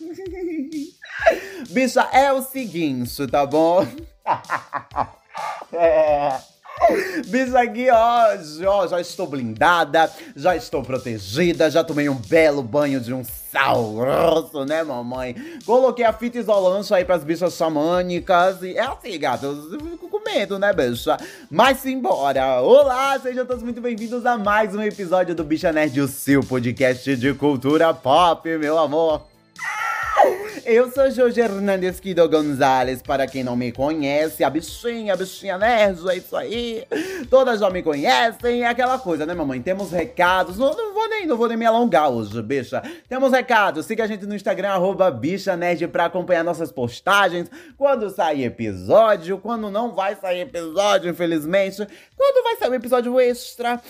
[1.70, 3.86] Bicha, é o seguinte, tá bom?
[5.72, 6.40] é.
[7.26, 8.28] Bicha, aqui, ó,
[8.66, 13.92] ó, já estou blindada, já estou protegida, já tomei um belo banho de um sal
[13.94, 15.34] grosso, né, mamãe?
[15.66, 20.20] Coloquei a fita isolante aí pras bichas xamânicas e é assim, gato, eu fico com
[20.20, 21.16] medo, né, bicha?
[21.50, 22.60] Mas simbora!
[22.60, 27.16] Olá, sejam todos muito bem-vindos a mais um episódio do Bicha Nerd, o seu podcast
[27.16, 29.27] de cultura pop, meu amor.
[30.70, 35.56] Eu sou Jorge Hernandes Quido Gonzalez, para quem não me conhece, a bichinha, a bichinha
[35.56, 36.84] nerd, é isso aí.
[37.30, 39.62] Todas já me conhecem, é aquela coisa, né, mamãe?
[39.62, 42.82] Temos recados, não, não, vou nem, não vou nem me alongar hoje, bicha.
[43.08, 44.74] Temos recados, siga a gente no Instagram,
[45.18, 51.78] bicha nerd, pra acompanhar nossas postagens, quando sair episódio, quando não vai sair episódio, infelizmente,
[52.14, 53.80] quando vai sair um episódio extra,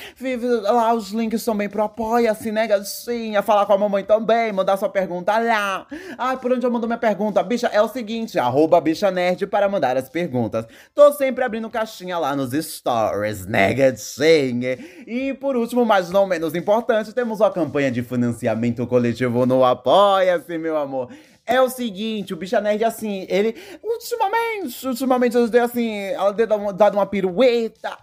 [0.63, 4.89] lá, os links também pro apoia-se, né, gatinha, falar com a mamãe também, mandar sua
[4.89, 5.85] pergunta lá.
[6.17, 7.43] Ai, por onde eu mando minha pergunta?
[7.43, 10.67] Bicha, é o seguinte, arroba bicha nerd para mandar as perguntas.
[10.95, 14.79] Tô sempre abrindo caixinha lá nos stories, né, gatinha?
[15.07, 20.59] E por último, mas não menos importante, temos uma campanha de financiamento coletivo no Apoia-se,
[20.59, 21.11] meu amor.
[21.49, 23.55] É o seguinte, o Bicha Nerd, assim, ele.
[23.83, 25.97] Ultimamente, ultimamente, eu dei assim.
[25.99, 27.97] Ela deu dado uma pirueta,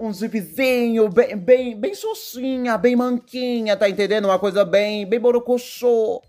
[0.00, 4.24] um zipzinho, bem, bem, bem xoxinha, bem manquinha, tá entendendo?
[4.24, 6.20] Uma coisa bem, bem borocochô,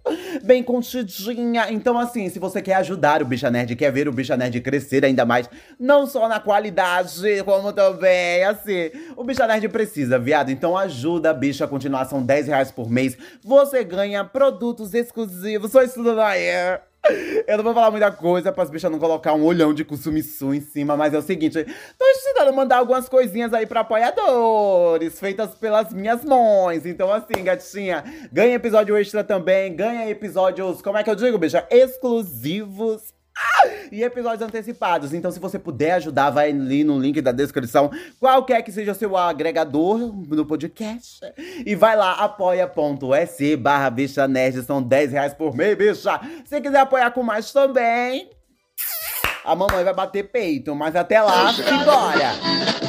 [0.44, 1.72] bem contidinha.
[1.72, 5.04] Então, assim, se você quer ajudar o Bicha Nerd, quer ver o Bicha Nerd crescer
[5.04, 10.52] ainda mais, não só na qualidade, como também, assim, o Bicha Nerd precisa, viado.
[10.52, 13.17] Então, ajuda a bicha a continuar, são 10 reais por mês.
[13.44, 16.04] Você ganha produtos exclusivos, só isso
[17.48, 20.54] Eu não vou falar muita coisa para as bichas não colocar um olhão de consumiçu
[20.54, 21.66] em cima, mas é o seguinte,
[21.98, 26.86] tô tentando mandar algumas coisinhas aí para apoiadores, feitas pelas minhas mães.
[26.86, 31.66] Então assim, gatinha, ganha episódio extra também, ganha episódios, como é que eu digo, bicha?
[31.72, 33.14] Exclusivos
[33.92, 35.14] e episódios antecipados.
[35.14, 38.95] Então, se você puder ajudar, vai ali no link da descrição, qualquer que seja o
[38.95, 41.22] seu agregador no podcast.
[41.66, 44.62] E vai lá, apoia.se barra bicha nerd.
[44.64, 46.20] São 10 reais por mês, bicha.
[46.45, 48.30] Se quiser apoiar com mais também,
[49.44, 50.76] a mamãe vai bater peito.
[50.76, 51.52] Mas até lá,
[51.86, 52.89] bora!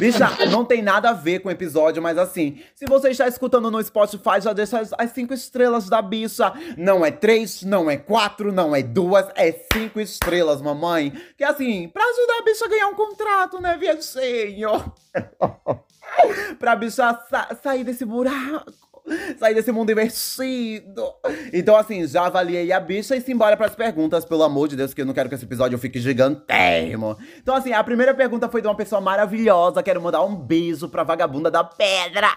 [0.00, 3.70] Bicha, não tem nada a ver com o episódio, mas assim, se você está escutando
[3.70, 6.54] no Spotify, já deixa as, as cinco estrelas da bicha.
[6.78, 11.12] Não é três, não é quatro, não é duas, é cinco estrelas, mamãe.
[11.36, 14.90] Que assim, pra ajudar a bicha a ganhar um contrato, né, viadinho?
[16.58, 18.89] pra bicha sa sair desse buraco
[19.38, 21.04] sair desse mundo invertido.
[21.52, 25.00] Então, assim, já avaliei a bicha e simbora pras perguntas, pelo amor de Deus, que
[25.00, 27.16] eu não quero que esse episódio fique gigantérrimo.
[27.38, 29.82] Então, assim, a primeira pergunta foi de uma pessoa maravilhosa.
[29.82, 32.28] Quero mandar um beijo pra vagabunda da pedra.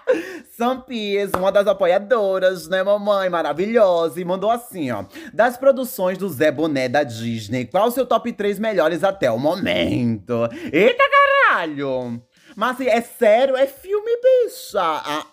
[0.57, 3.29] Sampies, uma das apoiadoras, né, mamãe?
[3.29, 4.19] Maravilhosa.
[4.19, 5.05] E mandou assim, ó.
[5.33, 9.39] Das produções do Zé Boné da Disney, qual o seu top 3 melhores até o
[9.39, 10.49] momento?
[10.71, 12.21] Eita caralho!
[12.55, 14.81] Mas assim, é sério, é filme, bicha.
[14.81, 15.25] A,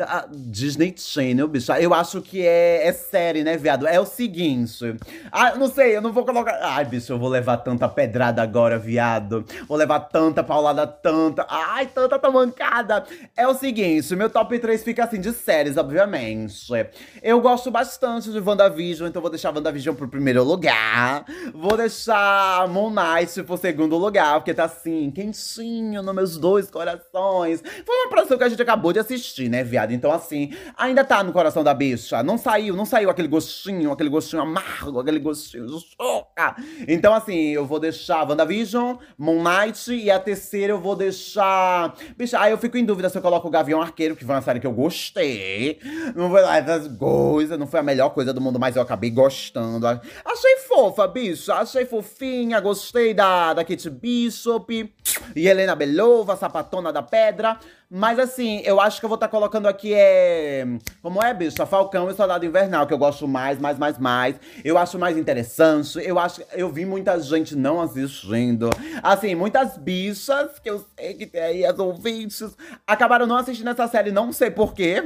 [0.00, 1.78] a Disney Channel, bicha.
[1.80, 3.86] Eu acho que é, é série, né, viado?
[3.86, 4.96] É o seguinte.
[5.30, 6.58] Ah, não sei, eu não vou colocar.
[6.62, 9.44] Ai, bicho, eu vou levar tanta pedrada agora, viado.
[9.66, 11.46] Vou levar tanta paulada, tanta.
[11.48, 13.04] Ai, tanta tamancada.
[13.36, 16.66] É o seguinte, meu top 3 fica assim de séries, obviamente.
[17.22, 21.24] Eu gosto bastante de WandaVision, então vou deixar WandaVision pro primeiro lugar.
[21.52, 27.62] Vou deixar Moon Knight pro segundo lugar, porque tá assim, quentinho nos meus dois corações.
[27.84, 29.92] Foi uma produção que a gente acabou de assistir, né, viado?
[29.92, 32.22] Então, assim, ainda tá no coração da bicha.
[32.22, 36.56] Não saiu, não saiu aquele gostinho, aquele gostinho amargo, aquele gostinho de soca.
[36.86, 41.94] Então, assim, eu vou deixar WandaVision, Moon Knight e a terceira eu vou deixar.
[42.16, 44.42] Bicha, aí eu fico em dúvida se eu coloco o Gavião Arqueiro, que foi uma
[44.42, 45.78] série que eu gostei.
[46.14, 49.10] Não foi lá essas coisas, não foi a melhor coisa do mundo, mas eu acabei
[49.10, 49.86] gostando.
[49.86, 54.94] Achei fofa, bicha, achei fofinha, gostei da, da Kate Bishop
[55.34, 57.58] e Helena Belova, sapatona da pedra.
[57.90, 60.66] Mas assim, eu acho que eu vou estar tá colocando aqui é.
[61.00, 61.64] Como é, bicho?
[61.64, 64.36] Falcão e Soldado Invernal, que eu gosto mais, mais, mais, mais.
[64.62, 65.98] Eu acho mais interessante.
[66.04, 66.42] Eu acho.
[66.52, 68.68] Eu vi muita gente não assistindo.
[69.02, 72.54] Assim, muitas bichas que eu sei que tem aí as ouvintes
[72.86, 75.02] acabaram não assistindo essa série, não sei porquê.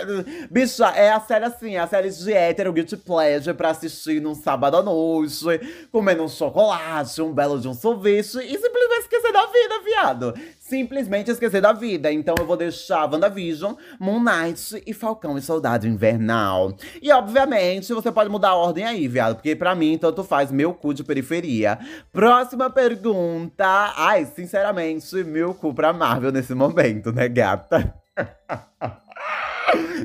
[0.50, 4.78] Bicha, é a série assim, a série de hétero Guilty Pleasure pra assistir num sábado
[4.78, 5.44] à noite,
[5.90, 10.34] comendo um chocolate, um belo de um sorvete e simplesmente esquecer da vida, viado
[10.72, 12.10] simplesmente esquecer da vida.
[12.10, 16.74] Então eu vou deixar WandaVision, Moon Knight e Falcão e Soldado Invernal.
[17.02, 20.72] E obviamente você pode mudar a ordem aí, viado, porque pra mim tanto faz meu
[20.72, 21.78] cu de periferia.
[22.10, 23.92] Próxima pergunta.
[23.98, 27.94] Ai, sinceramente, meu cu pra Marvel nesse momento, né, gata?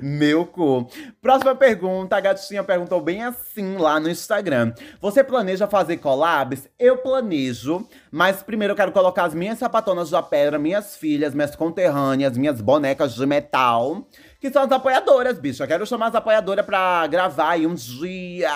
[0.01, 0.87] Meu cu.
[1.21, 4.73] Próxima pergunta, a gatinha perguntou bem assim lá no Instagram.
[5.01, 6.69] Você planeja fazer collabs?
[6.79, 11.55] Eu planejo, mas primeiro eu quero colocar as minhas sapatonas da pedra, minhas filhas, minhas
[11.55, 14.07] conterrâneas, minhas bonecas de metal
[14.39, 15.63] que são as apoiadoras, bicho.
[15.63, 18.51] Eu quero chamar as apoiadoras pra gravar aí um dia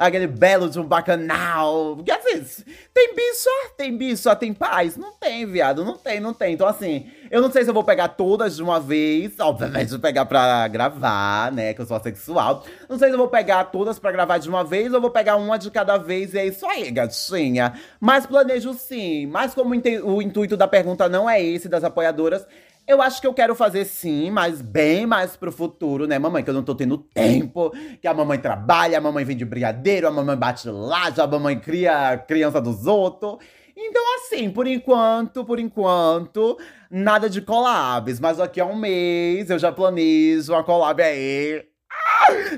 [0.00, 1.96] aquele belo de um bacanal.
[1.96, 4.96] Porque assim, tem bicho, tem bicho, tem paz?
[4.96, 6.54] Não tem, viado, não tem, não tem.
[6.54, 9.98] Então assim, eu não sei se eu vou pegar todas de uma vez, obviamente vou
[9.98, 12.64] pegar pra gravar, né, que eu sou sexual.
[12.88, 15.36] Não sei se eu vou pegar todas pra gravar de uma vez ou vou pegar
[15.36, 17.74] uma de cada vez e é isso aí, gatinha.
[18.00, 22.46] Mas planejo sim, mas como o intuito da pergunta não é esse das apoiadoras,
[22.86, 26.42] eu acho que eu quero fazer sim, mas bem mais pro futuro, né, mamãe?
[26.44, 30.10] Que eu não tô tendo tempo, que a mamãe trabalha, a mamãe vende brigadeiro, a
[30.10, 33.38] mamãe bate laje, a mamãe cria criança dos outros.
[33.76, 36.56] Então, assim, por enquanto, por enquanto,
[36.90, 38.18] nada de collabs.
[38.20, 41.66] Mas daqui a um mês eu já planejo uma collab aí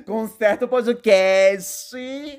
[0.07, 1.97] com certo podcast,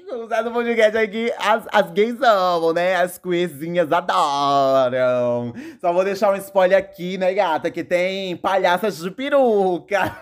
[0.10, 2.96] com certo podcast aqui, as, as gays amam, né?
[2.96, 5.54] As queerzinhas adoram.
[5.80, 7.70] Só vou deixar um spoiler aqui, né, gata?
[7.70, 10.18] Que tem palhaças de peruca.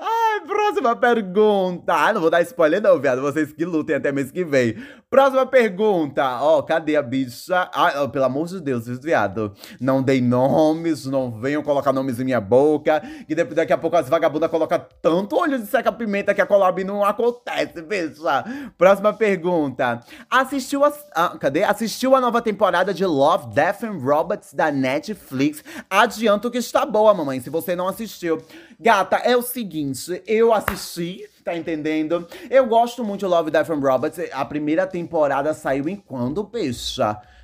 [0.00, 1.92] Ai, próxima pergunta.
[1.92, 3.20] Ah, não vou dar spoiler não, viado.
[3.20, 4.76] Vocês que lutem até mês que vem.
[5.10, 6.38] Próxima pergunta.
[6.40, 7.68] Ó, oh, cadê a bicha?
[7.74, 9.54] Ah, oh, pelo amor de Deus, viado.
[9.80, 13.02] Não dei nomes, não venham colocar nomes em minha boca.
[13.26, 16.84] Que depois daqui a pouco as vagabundas colocam tanto olho de seca-pimenta que a collab
[16.84, 18.44] não acontece, bicha.
[18.76, 20.00] Próxima pergunta.
[20.30, 20.92] Assistiu a...
[21.14, 21.64] Ah, cadê?
[21.64, 25.64] Assistiu a nova temporada de Love, Death and Robots da Netflix.
[25.90, 28.38] Adianto que está boa, mamãe, se você não assistiu.
[28.78, 29.87] Gata, é o seguinte,
[30.26, 32.26] eu assisti, tá entendendo?
[32.50, 34.18] Eu gosto muito de Love, Death and Robots.
[34.32, 36.44] A primeira temporada saiu em quando?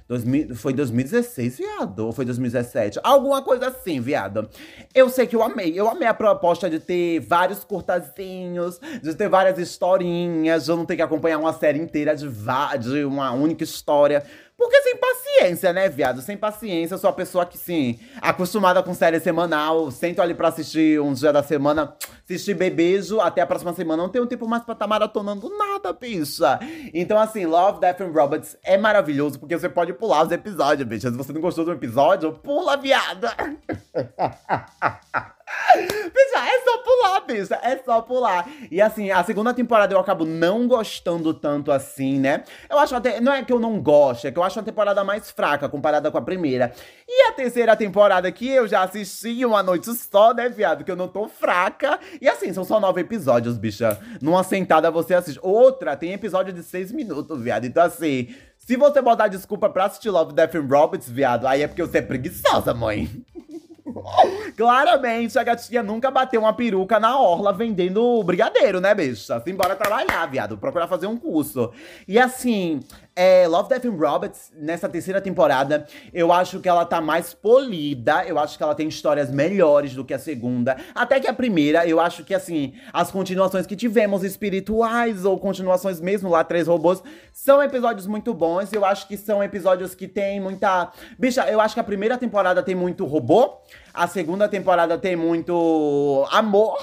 [0.06, 2.00] 2000, foi 2016, viado?
[2.00, 3.00] Ou foi 2017?
[3.02, 4.49] Alguma coisa assim, viado.
[4.94, 5.73] Eu sei que eu amei.
[5.75, 10.96] Eu amei a proposta de ter vários curtazinhos, de ter várias historinhas, de não ter
[10.96, 14.23] que acompanhar uma série inteira de, de uma única história.
[14.56, 16.21] Porque sem paciência, né, viado?
[16.21, 20.49] Sem paciência, eu sou a pessoa que, sim, acostumada com série semanal, sento ali pra
[20.49, 24.03] assistir um dia da semana, assistir bebejo, até a próxima semana.
[24.03, 26.61] Não tenho tempo mais pra estar tá maratonando nada, bicha.
[26.93, 31.11] Então, assim, Love, Death and Robots é maravilhoso, porque você pode pular os episódios, bicha.
[31.11, 33.35] Se você não gostou do episódio, pula, viada!
[35.77, 37.61] Bicha, é só pular, bicha.
[37.62, 38.49] É só pular.
[38.71, 42.45] E assim, a segunda temporada eu acabo não gostando tanto assim, né?
[42.71, 43.21] Eu acho até.
[43.21, 46.11] Não é que eu não gosto, é que eu acho a temporada mais fraca comparada
[46.11, 46.73] com a primeira.
[47.09, 50.85] E a terceira temporada que eu já assisti uma noite só, né, viado?
[50.85, 51.99] Que eu não tô fraca.
[52.21, 53.99] E assim, são só nove episódios, bicha.
[54.21, 55.41] Numa sentada você assiste.
[55.43, 57.65] Outra tem episódio de seis minutos, viado.
[57.65, 58.35] Então assim.
[58.56, 61.99] Se você botar desculpa pra assistir Love, Death and Robots, viado, aí é porque você
[61.99, 63.11] é preguiçosa, mãe.
[64.57, 69.41] Claramente, a gatinha nunca bateu uma peruca na orla vendendo brigadeiro, né, bicha?
[69.41, 70.57] Simbora trabalhar, viado.
[70.57, 71.71] Procurar fazer um curso.
[72.09, 72.81] E assim,
[73.17, 78.25] é, Love, Death and Robots, nessa terceira temporada, eu acho que ela tá mais polida.
[78.27, 80.77] Eu acho que ela tem histórias melhores do que a segunda.
[80.95, 86.01] Até que a primeira, eu acho que, assim, as continuações que tivemos espirituais ou continuações
[86.01, 87.03] mesmo lá, Três Robôs,
[87.33, 88.73] são episódios muito bons.
[88.73, 90.91] Eu acho que são episódios que tem muita.
[91.19, 93.61] Bicha, eu acho que a primeira temporada tem muito robô.
[93.94, 96.77] A segunda temporada tem muito amor.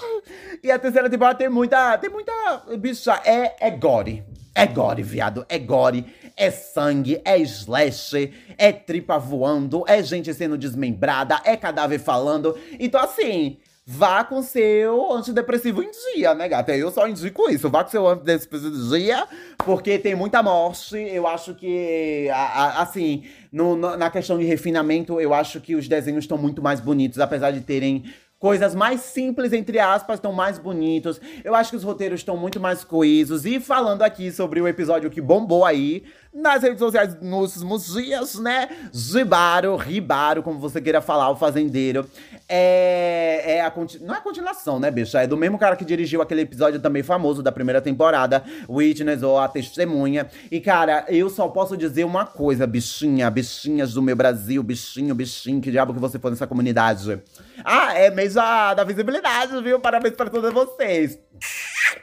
[0.63, 1.97] E a terceira temporada tem muita.
[1.97, 2.31] Tem muita.
[2.79, 4.23] Bicha, é, é gore.
[4.55, 5.45] É gore, viado.
[5.49, 6.05] É gore
[6.41, 12.57] é sangue, é slash, é tripa voando, é gente sendo desmembrada, é cadáver falando.
[12.79, 13.57] Então, assim,
[13.91, 16.75] vá com seu antidepressivo em dia, né, gata?
[16.75, 17.69] Eu só indico isso.
[17.69, 20.95] Vá com seu antidepressivo em dia, porque tem muita morte.
[20.95, 26.37] Eu acho que, assim, no, na questão de refinamento, eu acho que os desenhos estão
[26.37, 28.05] muito mais bonitos, apesar de terem
[28.39, 31.19] coisas mais simples, entre aspas, estão mais bonitos.
[31.43, 33.45] Eu acho que os roteiros estão muito mais coesos.
[33.45, 38.39] E falando aqui sobre o episódio que bombou aí nas redes sociais nos últimos dias,
[38.39, 38.69] né?
[38.93, 42.05] Gibaro, Ribaro, como você queira falar, o fazendeiro.
[42.47, 45.21] É, é a não é a continuação, né, bicha?
[45.21, 49.37] É do mesmo cara que dirigiu aquele episódio também famoso da primeira temporada, Witness ou
[49.37, 50.27] A Testemunha.
[50.49, 55.61] E, cara, eu só posso dizer uma coisa, bichinha, bichinhas do meu Brasil, bichinho, bichinho,
[55.61, 57.21] que diabo que você for nessa comunidade.
[57.63, 59.79] Ah, é mês da, da visibilidade, viu?
[59.79, 61.19] Parabéns para todos vocês.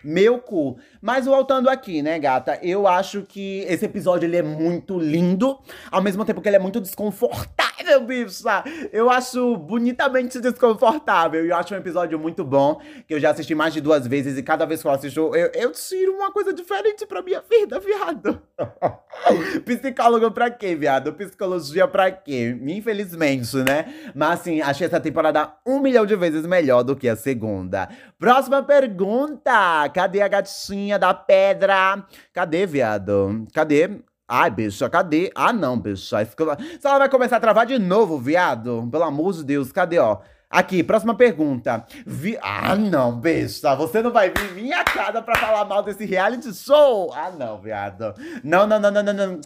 [0.02, 0.78] Meu cu.
[1.00, 2.58] Mas voltando aqui, né, gata?
[2.62, 5.58] Eu acho que esse episódio ele é muito lindo,
[5.90, 8.64] ao mesmo tempo que ele é muito desconfortável horrível, bicha.
[8.92, 11.44] Eu acho bonitamente desconfortável.
[11.44, 14.36] E eu acho um episódio muito bom, que eu já assisti mais de duas vezes.
[14.36, 17.80] E cada vez que eu assisto, eu, eu tiro uma coisa diferente pra minha vida,
[17.80, 18.40] viado.
[19.64, 21.12] Psicólogo pra quê, viado?
[21.14, 22.56] Psicologia pra quê?
[22.62, 24.12] Infelizmente, né?
[24.14, 27.88] Mas assim, achei essa temporada um milhão de vezes melhor do que a segunda.
[28.18, 29.88] Próxima pergunta.
[29.94, 32.04] Cadê a gatinha da pedra?
[32.32, 33.46] Cadê, viado?
[33.52, 34.00] Cadê?
[34.28, 35.32] Ai, bicha, cadê?
[35.34, 36.18] Ah, não, bicha.
[36.22, 38.86] Se ela vai começar a travar de novo, viado.
[38.92, 40.18] Pelo amor de Deus, cadê, ó?
[40.50, 41.86] Aqui, próxima pergunta.
[42.06, 42.38] Vi...
[42.42, 43.74] Ah, não, besta.
[43.76, 47.10] Você não vai vir minha casa pra falar mal desse reality show?
[47.14, 48.14] Ah, não, viado.
[48.44, 49.40] Não, não, não, não, não, não.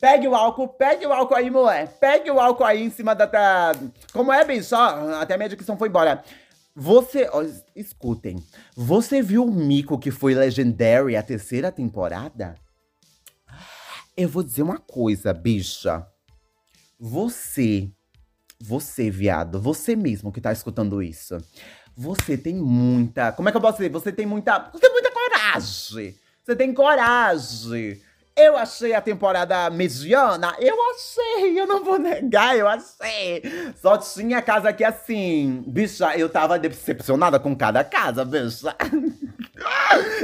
[0.00, 1.96] Pegue o álcool, pegue o álcool aí, mulher.
[2.00, 3.72] Pegue o álcool aí em cima da.
[4.12, 4.74] Como é, bicho?
[4.74, 6.22] Até a minha dicção foi embora.
[6.74, 7.28] Você.
[7.32, 8.36] Ó, escutem.
[8.76, 12.54] Você viu o mico que foi Legendary a terceira temporada?
[14.16, 16.06] Eu vou dizer uma coisa, bicha.
[16.98, 17.90] Você,
[18.58, 21.36] você, viado, você mesmo que tá escutando isso.
[21.94, 23.32] Você tem muita.
[23.32, 23.90] Como é que eu posso dizer?
[23.90, 24.70] Você tem muita.
[24.72, 26.14] Você tem muita coragem.
[26.42, 28.00] Você tem coragem.
[28.34, 33.42] Eu achei a temporada mediana, eu achei, eu não vou negar, eu achei.
[33.80, 38.76] Só tinha casa que assim, bicha, eu tava decepcionada com cada casa, bicha.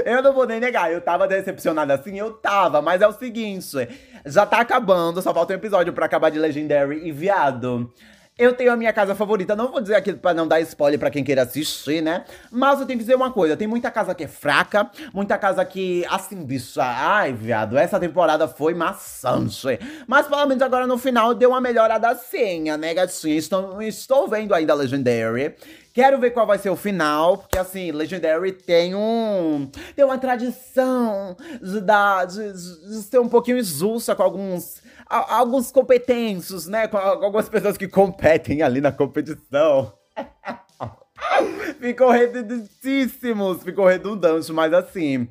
[0.04, 3.88] Eu não vou nem negar, eu tava decepcionada assim, eu tava, mas é o seguinte,
[4.26, 7.92] já tá acabando, só falta um episódio pra acabar de Legendary e viado.
[8.38, 11.10] Eu tenho a minha casa favorita, não vou dizer aqui pra não dar spoiler pra
[11.10, 12.24] quem queira assistir, né?
[12.50, 15.62] Mas eu tenho que dizer uma coisa: tem muita casa que é fraca, muita casa
[15.66, 19.78] que, assim, bicha, ai, viado, essa temporada foi maçante.
[20.06, 23.36] Mas pelo menos agora no final deu uma melhorada senha, né, gatinha?
[23.36, 25.54] Estou, estou vendo ainda Legendary.
[25.92, 29.70] Quero ver qual vai ser o final, porque assim, Legendary tem um.
[29.94, 34.82] tem uma tradição de, dar, de, de ser um pouquinho injusta com alguns.
[35.06, 36.88] alguns competentes, né?
[36.88, 39.92] Com algumas pessoas que competem ali na competição.
[41.78, 45.28] ficou redundantíssimos, ficou redundante, mas assim.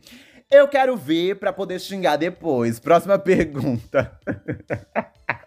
[0.52, 2.78] Eu quero ver para poder xingar depois.
[2.78, 4.12] Próxima pergunta.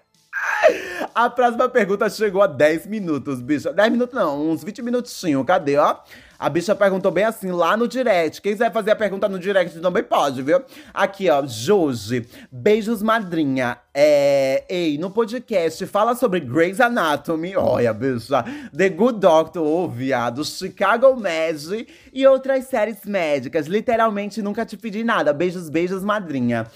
[1.14, 3.72] A próxima pergunta chegou a 10 minutos, bicha.
[3.72, 5.44] 10 minutos não, uns 20 minutinhos.
[5.46, 5.96] Cadê, ó?
[6.36, 8.42] A bicha perguntou bem assim lá no direct.
[8.42, 10.60] Quem quiser fazer a pergunta no direct também pode, viu?
[10.92, 12.26] Aqui, ó, Josi.
[12.50, 13.78] Beijos, madrinha.
[13.94, 14.64] É.
[14.68, 17.56] Ei, no podcast fala sobre Grey's Anatomy.
[17.56, 18.44] Olha, bicha.
[18.76, 20.44] The Good Doctor, ô, oh, viado.
[20.44, 23.66] Chicago Med e outras séries médicas.
[23.66, 25.32] Literalmente nunca te pedi nada.
[25.32, 26.66] Beijos, beijos, madrinha.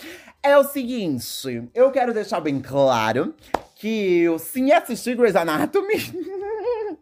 [0.41, 3.35] É o seguinte, eu quero deixar bem claro
[3.79, 5.95] que eu sim assisti Grey's Anatomy.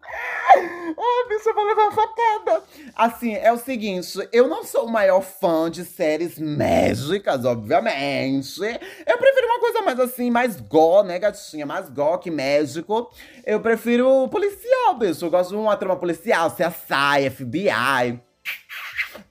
[0.99, 2.62] Ai, bicho, eu vou levar uma facada.
[2.95, 8.61] Assim, é o seguinte, eu não sou o maior fã de séries médicas, obviamente.
[9.06, 11.64] Eu prefiro uma coisa mais assim, mais go, né, gatinha?
[11.66, 13.11] Mais go que médico.
[13.45, 15.25] Eu prefiro policial, bicho.
[15.25, 18.25] Eu gosto de uma trama policial, CSI, FBI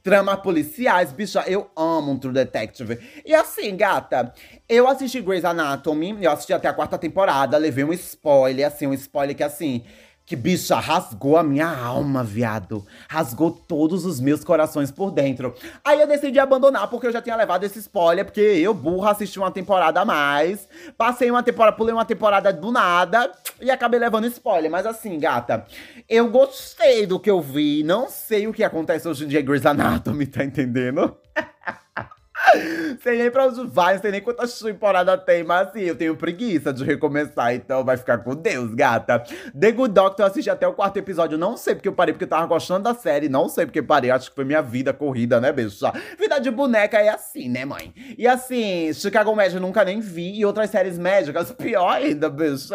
[0.03, 2.99] trama policiais, bicha, eu amo um True Detective.
[3.25, 4.33] E assim, gata,
[4.67, 8.93] eu assisti Grey's Anatomy, eu assisti até a quarta temporada, levei um spoiler, assim, um
[8.93, 9.83] spoiler que assim,
[10.25, 12.85] que bicha rasgou a minha alma, viado.
[13.07, 15.53] Rasgou todos os meus corações por dentro.
[15.83, 19.37] Aí eu decidi abandonar porque eu já tinha levado esse spoiler, porque eu, burra, assisti
[19.37, 20.67] uma temporada a mais.
[20.97, 24.71] Passei uma temporada, pulei uma temporada do nada e acabei levando spoiler.
[24.71, 25.65] Mas assim, gata,
[26.09, 27.83] eu gostei do que eu vi.
[27.83, 31.15] Não sei o que acontece hoje em dia em Grey's Anatomy, tá entendendo?
[33.01, 36.15] sei nem pra onde vai, não sei nem quantas temporadas tem, mas assim, eu tenho
[36.15, 39.23] preguiça de recomeçar, então vai ficar com Deus, gata.
[39.57, 42.25] The Good Doctor, eu assisti até o quarto episódio, não sei porque eu parei, porque
[42.25, 45.39] eu tava gostando da série, não sei porque parei, acho que foi minha vida corrida,
[45.39, 45.75] né, beijo?
[46.17, 47.93] Vida de boneca é assim, né, mãe?
[48.17, 52.73] E assim, Chicago Med nunca nem vi, e outras séries médicas, pior ainda, beijo.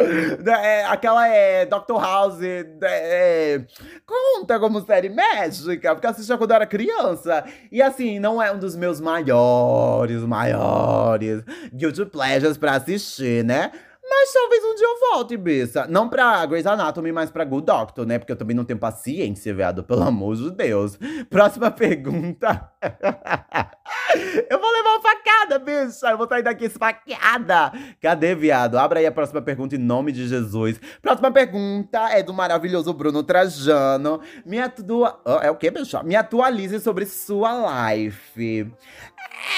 [0.00, 2.00] É, aquela é Dr.
[2.00, 2.38] House.
[2.42, 3.60] É,
[4.06, 7.44] conta como série médica, porque assisti quando eu era criança.
[7.70, 13.72] E assim, não é um dos meus maiores, maiores guilty pleasures pra assistir, né?
[14.08, 15.86] Mas talvez um dia eu volte, Bissa.
[15.88, 18.18] Não pra Grey's Anatomy, mas pra Good Doctor, né?
[18.18, 19.84] Porque eu também não tenho paciência, viado.
[19.84, 20.98] Pelo amor de Deus.
[21.28, 22.70] Próxima pergunta.
[24.50, 26.10] eu vou levar uma facada, bicha.
[26.10, 27.72] Eu vou sair daqui esfaqueada.
[28.00, 28.78] Cadê, viado?
[28.78, 30.80] Abra aí a próxima pergunta em nome de Jesus.
[31.02, 34.20] Próxima pergunta é do maravilhoso Bruno Trajano.
[34.46, 35.20] Me atua...
[35.42, 36.02] É o que, bicha?
[36.02, 38.72] Me atualize sobre sua life.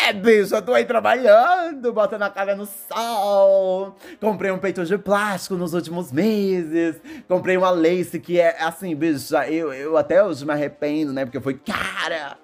[0.03, 3.97] É, bicho, eu tô aí trabalhando, botando a cara no sol.
[4.21, 6.97] Comprei um peito de plástico nos últimos meses.
[7.27, 11.25] Comprei uma lace que é assim, bicho, eu, eu até hoje me arrependo, né?
[11.25, 12.37] Porque foi cara.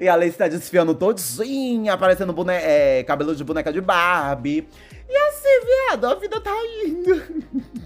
[0.00, 4.66] E a lace tá desfiando todinha, parecendo bone é, cabelo de boneca de Barbie.
[5.08, 7.82] E assim, viado, a vida tá indo.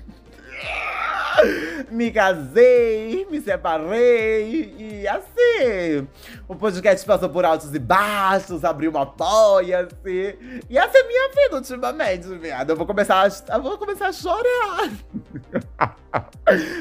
[1.90, 6.06] Me casei, me separei e assim,
[6.48, 10.38] o podcast passou por altos e baixos, abriu uma apoia-se.
[10.68, 12.70] E essa é minha vida ultimamente, viado.
[12.70, 14.90] Eu vou começar a, eu vou começar a chorar.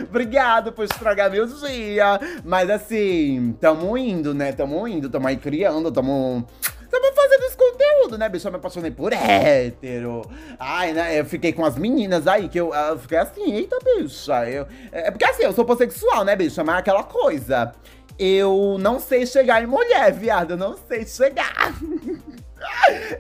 [0.08, 2.20] Obrigado por estragar meu dia.
[2.44, 4.52] Mas assim, tamo indo, né?
[4.52, 6.46] Tamo indo, tamo aí criando, tamo
[6.96, 8.48] Tava fazendo esse conteúdo, né, bicho?
[8.48, 10.22] Eu me apaixonei por hétero.
[10.58, 11.20] Ai, né?
[11.20, 14.50] Eu fiquei com as meninas aí, que eu, eu fiquei assim, eita, bicha.
[14.50, 16.64] Eu, é, é porque assim, eu sou homossexual, né, bicha?
[16.64, 17.74] Mas é aquela coisa.
[18.18, 20.52] Eu não sei chegar em mulher, viado.
[20.52, 21.74] Eu não sei chegar.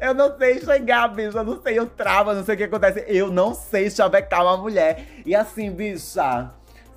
[0.01, 1.37] Eu não sei chegar, bicho.
[1.37, 3.05] Eu não sei, eu travo, não sei o que acontece.
[3.07, 5.05] Eu não sei chavecar uma mulher.
[5.23, 6.49] E assim, bicha,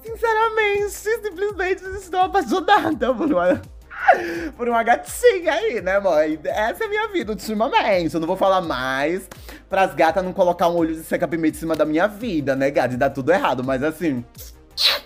[0.03, 3.61] sinceramente, simplesmente estou apaixonada por uma
[4.57, 6.39] por uma gatinha aí, né, mãe?
[6.45, 8.15] Essa é a minha vida ultimamente.
[8.15, 9.29] Eu não vou falar mais
[9.69, 12.95] pras gatas não colocar um olho de seca-pimenta em cima da minha vida, né, gata?
[12.95, 13.63] E dar tudo errado.
[13.63, 14.25] Mas assim,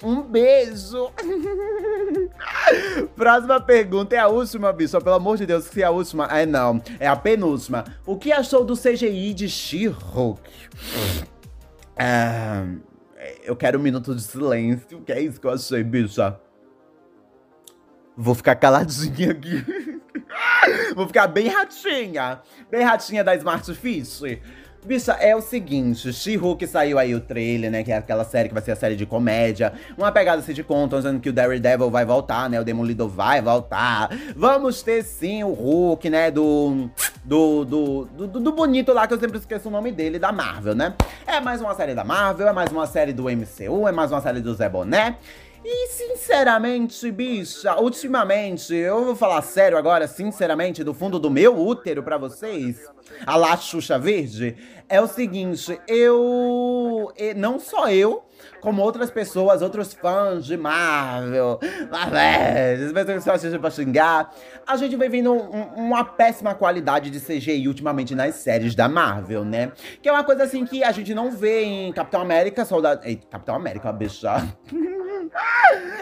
[0.02, 1.10] um beijo.
[3.16, 5.00] Próxima pergunta é a última, bicho.
[5.00, 6.26] Pelo amor de Deus, se é a última.
[6.26, 7.84] É não, é a penúltima.
[8.06, 10.42] O que achou do CGI de She-Hulk?
[11.96, 12.66] Ah,
[13.44, 16.38] eu quero um minuto de silêncio, que é isso que eu achei, bicha.
[18.16, 19.64] Vou ficar caladinha aqui.
[20.94, 22.40] Vou ficar bem ratinha.
[22.70, 24.22] Bem ratinha da Smart Fish.
[24.84, 28.54] Bicha, é o seguinte, She-Hulk saiu aí o trailer, né, que é aquela série que
[28.54, 31.88] vai ser a série de comédia, uma pegada assim de conta, dizendo que o Daredevil
[31.88, 36.90] vai voltar, né, o Demolidor vai voltar, vamos ter sim o Hulk, né, do
[37.24, 40.74] do, do, do, do bonito lá, que eu sempre esqueço o nome dele, da Marvel,
[40.74, 40.94] né.
[41.28, 44.20] É mais uma série da Marvel, é mais uma série do MCU, é mais uma
[44.20, 45.16] série do Zé Boné,
[45.64, 52.02] e sinceramente, bicha, ultimamente, eu vou falar sério agora, sinceramente, do fundo do meu útero
[52.02, 52.80] para vocês,
[53.24, 54.56] a lá Xuxa Verde,
[54.88, 57.12] é o seguinte, eu.
[57.36, 58.24] Não só eu,
[58.60, 61.58] como outras pessoas, outros fãs de Marvel,
[61.90, 64.34] as pessoas que assistem pra xingar,
[64.66, 69.44] a gente vem vendo um, uma péssima qualidade de CGI ultimamente nas séries da Marvel,
[69.44, 69.72] né?
[70.02, 73.00] Que é uma coisa assim que a gente não vê em Capitão América, Soldado.
[73.04, 74.42] Ei, Capitão América, bicha.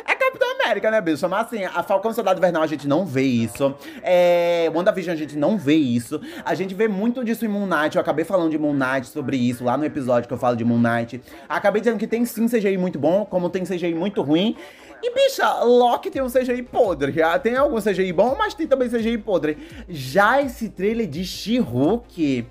[0.06, 1.28] É Capitão América, né, bicho?
[1.28, 3.74] Mas assim, a Falcão Soldado Vernal a gente não vê isso.
[4.02, 6.20] É, WandaVision a gente não vê isso.
[6.44, 7.96] A gente vê muito disso em Moon Knight.
[7.96, 10.64] Eu acabei falando de Moon Knight sobre isso lá no episódio que eu falo de
[10.64, 11.22] Moon Knight.
[11.48, 14.56] Acabei dizendo que tem sim CGI muito bom, como tem CGI muito ruim.
[15.02, 17.14] E, bicha, Loki tem um CGI podre.
[17.42, 19.56] Tem algum CGI bom, mas tem também CGI podre.
[19.88, 22.46] Já esse trailer de She-Hulk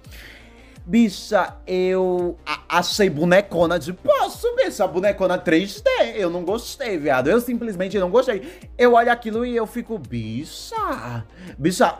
[0.89, 2.35] Bicha, eu
[2.67, 4.87] achei bonecona de poço, bicha.
[4.87, 5.83] Bonecona 3D.
[6.15, 7.29] Eu não gostei, viado.
[7.29, 8.41] Eu simplesmente não gostei.
[8.75, 11.23] Eu olho aquilo e eu fico, bicha.
[11.59, 11.95] Bicha,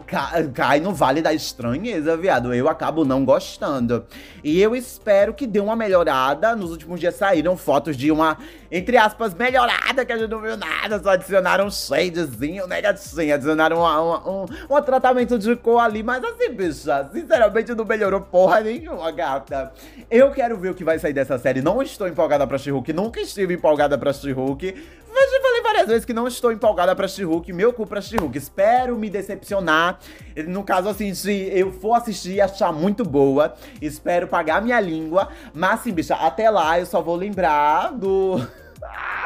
[0.56, 2.52] cai no vale da estranheza, viado.
[2.52, 4.08] Eu acabo não gostando.
[4.44, 6.56] E eu espero que dê uma melhorada.
[6.56, 8.40] Nos últimos dias saíram fotos de uma,
[8.72, 11.00] entre aspas, melhorada, que a gente não viu nada.
[11.00, 13.36] Só adicionaram shadezinho, né, gatinha?
[13.36, 13.84] Adicionaram
[14.26, 16.02] um, um tratamento de cor ali.
[16.02, 19.72] Mas assim, bicha, sinceramente não melhorou porra nenhuma nenhuma, gata.
[20.10, 21.62] Eu quero ver o que vai sair dessa série.
[21.62, 24.74] Não estou empolgada pra She-Hulk, nunca estive empolgada pra She-Hulk.
[25.12, 28.38] Mas já falei várias vezes que não estou empolgada pra She-Hulk, meu cu pra She-Hulk.
[28.38, 30.00] Espero me decepcionar.
[30.48, 35.30] No caso, assim, se eu for assistir e achar muito boa, espero pagar minha língua.
[35.54, 38.38] Mas, assim, bicha, até lá eu só vou lembrar do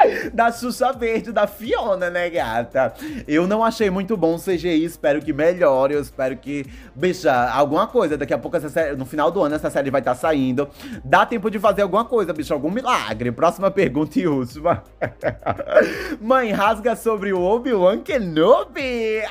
[0.33, 2.93] da Xuxa Verde, da Fiona, né, gata?
[3.27, 7.87] Eu não achei muito bom o CGI, espero que melhore, eu espero que, bicha, alguma
[7.87, 8.17] coisa.
[8.17, 10.67] Daqui a pouco, série, no final do ano, essa série vai estar tá saindo.
[11.03, 13.31] Dá tempo de fazer alguma coisa, bicha, algum milagre.
[13.31, 14.83] Próxima pergunta e última.
[16.21, 19.21] Mãe, rasga sobre o Obi-Wan Kenobi.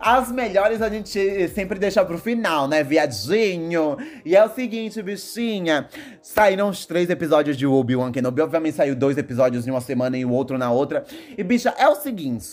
[0.00, 3.96] As melhores a gente sempre deixa pro final, né, viadinho?
[4.24, 5.88] E é o seguinte, bichinha.
[6.22, 8.40] Saíram os três episódios de Obi-Wan Kenobi.
[8.40, 11.04] Obviamente saiu dois episódios em uma semana e o outro na outra.
[11.36, 12.48] E, bicha, é o seguinte: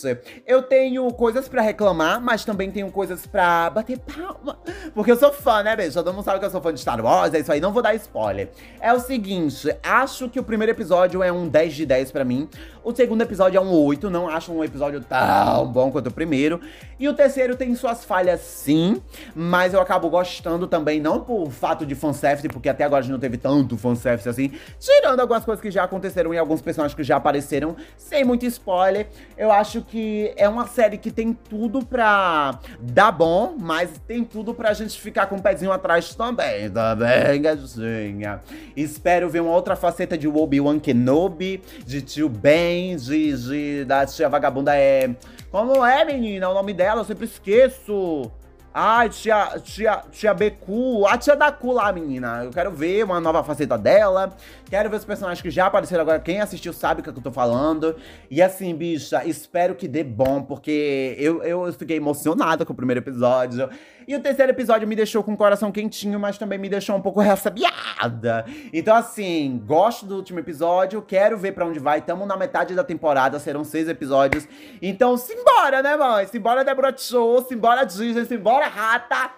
[0.46, 4.58] eu tenho coisas para reclamar, mas também tenho coisas para bater palma.
[4.94, 5.92] Porque eu sou fã, né, bicha?
[6.02, 7.82] Todo mundo sabe que eu sou fã de Star Wars, é isso aí, não vou
[7.82, 8.50] dar spoiler.
[8.80, 12.48] É o seguinte: acho que o primeiro episódio é um 10 de 10 para mim.
[12.82, 16.60] O segundo episódio é um 8, não acho um episódio tão bom quanto o primeiro.
[16.98, 19.00] E o terceiro tem suas falhas, sim,
[19.34, 23.12] mas eu acabo gostando também, não por fato de fanservice, porque até agora a gente
[23.12, 27.02] não teve tanto fanservice assim, tirando algumas coisas que já aconteceram em alguns personagens que
[27.04, 29.06] já apareceram, sem muito spoiler.
[29.36, 34.54] Eu acho que é uma série que tem tudo pra dar bom, mas tem tudo
[34.54, 38.40] pra gente ficar com o um pezinho atrás também, tá bem, gatinha?
[38.76, 44.28] Espero ver uma outra faceta de Obi-Wan Kenobi, de Tio Ben, de, de, da tia
[44.28, 45.14] vagabunda é...
[45.50, 46.48] Como é, menina?
[46.48, 48.30] O nome dela, eu sempre esqueço.
[48.76, 52.42] Ai, tia, tia, tia Becu, a tia da Cu lá, menina.
[52.42, 54.36] Eu quero ver uma nova faceta dela.
[54.68, 56.18] Quero ver os personagens que já apareceram agora.
[56.18, 57.94] Quem assistiu sabe o que eu tô falando.
[58.28, 62.98] E assim, bicha, espero que dê bom, porque eu, eu fiquei emocionada com o primeiro
[62.98, 63.70] episódio.
[64.06, 67.00] E o terceiro episódio me deixou com o coração quentinho, mas também me deixou um
[67.00, 68.44] pouco ressabiada.
[68.72, 72.00] Então, assim, gosto do último episódio, quero ver para onde vai.
[72.00, 74.46] Tamo na metade da temporada, serão seis episódios.
[74.80, 76.26] Então, simbora, né, mãe?
[76.26, 79.30] Simbora, Débora Show, simbora, Disney, simbora, rata!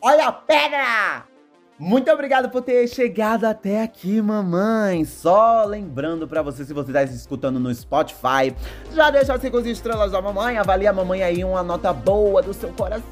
[0.00, 1.33] Olha a pedra!
[1.78, 5.04] Muito obrigado por ter chegado até aqui, mamãe.
[5.04, 8.54] Só lembrando para você, se você tá escutando no Spotify,
[8.92, 12.54] já deixa as 5 estrelas da mamãe, avalia a mamãe aí uma nota boa do
[12.54, 13.04] seu coração.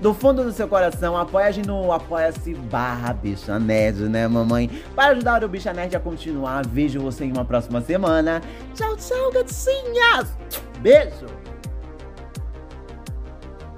[0.00, 4.68] Do fundo do seu coração, apoia a gente no Apoia-se barra Bicha Nerd, né, mamãe?
[4.94, 6.66] Para ajudar o Bicha Nerd a continuar.
[6.66, 8.40] Vejo você em uma próxima semana.
[8.74, 10.36] Tchau, tchau, gatinhas!
[10.80, 11.43] Beijo!